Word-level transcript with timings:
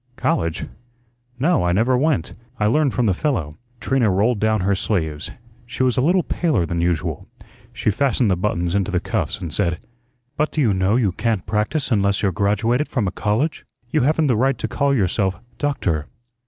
College? 0.15 0.65
No, 1.37 1.63
I 1.63 1.73
never 1.73 1.95
went. 1.95 2.33
I 2.59 2.65
learned 2.65 2.91
from 2.91 3.05
the 3.05 3.13
fellow." 3.13 3.53
Trina 3.79 4.09
rolled 4.09 4.39
down 4.39 4.61
her 4.61 4.73
sleeves. 4.73 5.29
She 5.67 5.83
was 5.83 5.95
a 5.95 6.01
little 6.01 6.23
paler 6.23 6.65
than 6.65 6.81
usual. 6.81 7.23
She 7.71 7.91
fastened 7.91 8.31
the 8.31 8.35
buttons 8.35 8.73
into 8.73 8.89
the 8.89 8.99
cuffs 8.99 9.39
and 9.39 9.53
said: 9.53 9.79
"But 10.37 10.51
do 10.51 10.59
you 10.59 10.73
know 10.73 10.95
you 10.95 11.11
can't 11.11 11.45
practise 11.45 11.91
unless 11.91 12.23
you're 12.23 12.31
graduated 12.31 12.87
from 12.87 13.07
a 13.07 13.11
college? 13.11 13.63
You 13.91 14.01
haven't 14.01 14.25
the 14.25 14.35
right 14.35 14.57
to 14.57 14.67
call 14.67 14.91
yourself, 14.91 15.39
'doctor.'" 15.59 16.07